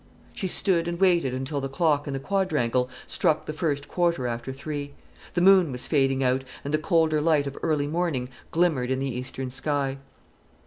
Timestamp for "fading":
5.85-6.23